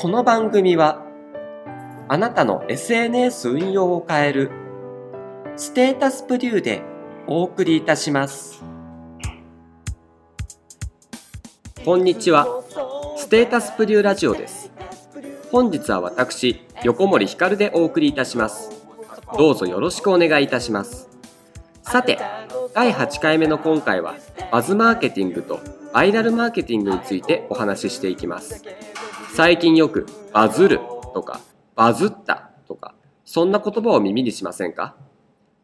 [0.00, 1.04] この番組は
[2.08, 4.50] あなたの SNS 運用を変える
[5.56, 6.80] ステータスプリューで
[7.26, 8.64] お送りいたします。
[11.84, 12.46] こんにちは。
[13.18, 14.72] ステータスプリューラジオです。
[15.52, 18.70] 本日は私横森ひかるでお送りいたします。
[19.36, 21.10] どうぞよろしくお願いいたします。
[21.82, 22.18] さて
[22.72, 24.14] 第8回目の今回は
[24.50, 25.60] バズマーケティングと
[25.92, 28.64] バイラルマーケティングについてお話ししていきます。
[29.32, 30.80] 最近よくバズる
[31.14, 31.40] とか
[31.74, 32.94] バズったとか
[33.24, 34.96] そんな言葉を耳にしませんか？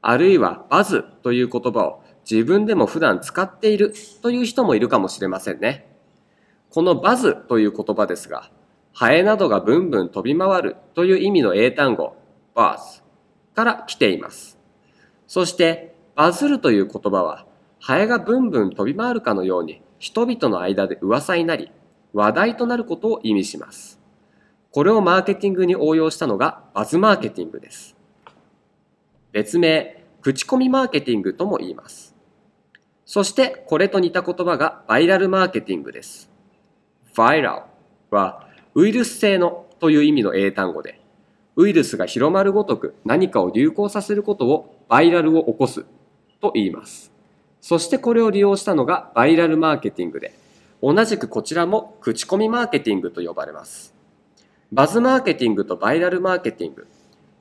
[0.00, 5.90] あるいはバズという言葉を自分でも普段使っているという人もいるかもしれませんね。
[6.70, 8.50] このバズという言葉ですが
[8.92, 12.16] ハエなどがブンブン飛び回るという意味の英単語
[12.54, 13.02] バズ
[13.54, 14.58] から来ています。
[15.26, 17.46] そしてバズるという言葉は
[17.80, 21.70] ハエがブンブン飛び回るかのように人々の間で噂になり
[22.14, 24.00] 話題となることを意味します。
[24.70, 27.96] これをマーケティングに応用したのがバズマーケティングです。
[29.32, 32.14] 別名、口コミマーケティングとも言います。
[33.04, 36.30] そしてこれと似た言葉がバイラルマーケティングです。
[37.14, 37.64] viral
[38.10, 41.00] はウイルス性のという意味の英単語で、
[41.56, 45.84] ウイルスが広まるごとく何かを流行させることをバイラルを起こす
[46.40, 47.12] と言います。
[47.60, 50.32] そしてこれを利用したのがバイラルマーケティングで、
[50.86, 53.94] 同じくこちらも口コミマーケティングと呼ばれます。
[54.70, 56.86] バズマーケティングとバイラルマーケティング。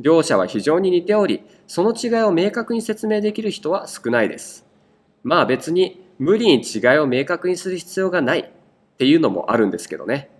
[0.00, 4.66] 両者は非常に似ており、その違いを明確に説明できる人は少ないです。
[5.22, 8.50] まあ別に無理に違いを明確にする必要がないっ
[8.96, 10.30] ていうのもあるんですけどね。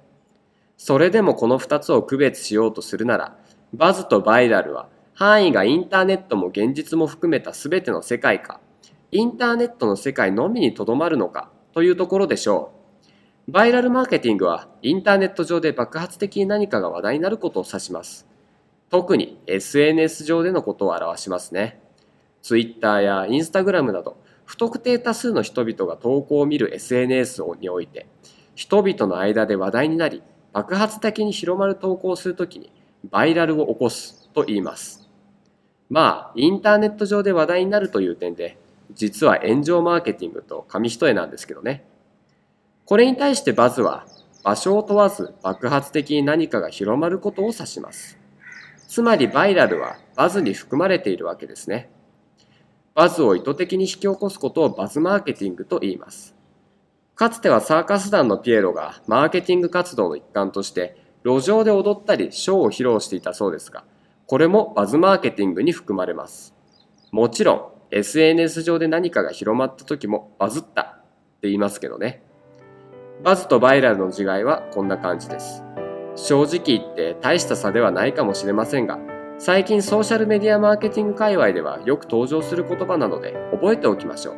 [0.76, 3.38] それでもこの2つを区別しようとするなら、
[3.74, 8.58] バズとバイラルは範囲がインターネットも現実も含めた全ての世界か、
[9.12, 12.77] インターネットの世界のみにとどまるのかというところでしょう。
[13.48, 18.26] バイラルマーケティングはインターネット上で爆発的に何かが話題になることを指します。
[18.90, 21.80] 特に SNS 上でのことを表しますね。
[22.42, 28.06] Twitter や Instagram など不特定多数の人々が投稿を見る SNS において
[28.54, 30.22] 人々の間で話題になり
[30.52, 32.70] 爆発的に広まる投稿をするときに
[33.10, 35.08] バイラルを起こすと言います。
[35.88, 38.58] まあ、インターネット上で話題になるという点で
[38.92, 41.86] 実は炎上マーケティングと紙一重なんですけどね。
[42.88, 44.06] これに対してバズは
[44.42, 48.18] 場所を問わず爆発的に何かが広まることを指します。
[48.88, 51.90] つまりバイラルはバズに含まれているわけですね。
[52.94, 56.34] バズを意図的に引き起こすことをバズマーケティングと言います。
[57.14, 60.96] かつてはサーカス団のピエロがマーケティング活動の一環として
[61.26, 63.84] 路上で踊ったりショーを披露していたそうですが、
[64.26, 66.54] これもバズマーケティングに含まれます。
[67.12, 70.94] もちろん SNS 上で何かが広まった時もバズったっ
[71.42, 72.22] て言いますけどね。
[73.22, 75.64] バズとバイラルの違いはこんな感じです。
[76.14, 78.98] 正直言って大した差ではないかもしれませんが、
[79.38, 84.36] 最近ソーシャルメディアマーケティング界隈ではよく登場する言葉なので覚えておきましょう。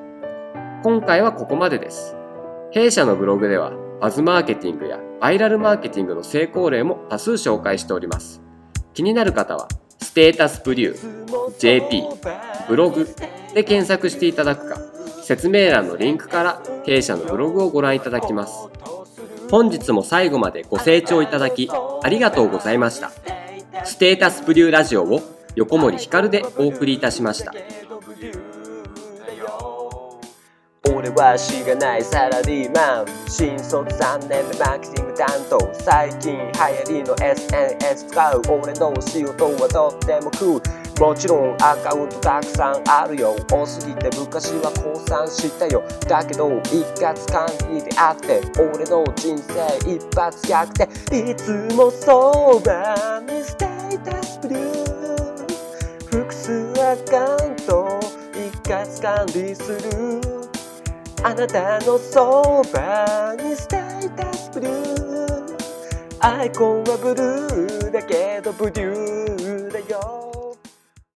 [0.83, 2.17] 今回はここまでです。
[2.71, 8.41] 弊社のブログではバズマーケティングやバイラルマーケティングの成功例も多数紹介しております。
[8.95, 9.69] 気になる方は
[9.99, 12.03] ステータスプリュー、JP、
[12.69, 13.07] ブログ
[13.55, 14.77] で検索していただくか、
[15.23, 18.69] 説明欄のリンクから弊社のブログをご覧いただきます。
[19.51, 21.69] 本日も最後までご清聴いただき
[22.03, 23.11] ありがとうございました。
[23.85, 25.21] ステータスプリューラジオを
[25.57, 27.53] 横森ひかるでお送りいたしました。
[30.93, 43.35] 俺はしがないサラリーマン新卒3年目マーケティング担当最近流行りの SNS 使う俺の仕事はとってもクールもちろんアカウントたくさんあるよ。
[43.51, 45.83] 多すぎて昔は降参したよ。
[46.07, 51.31] だけど一括管理であって俺の人生一発逆転。
[51.31, 54.61] いつもそばにステータスブルー。
[56.05, 57.99] 複数アカウント
[58.35, 60.21] 一括管理する。
[61.25, 65.57] あなたのそばにステータスブルー。
[66.21, 69.20] アイコンはブルーだけどブリュー。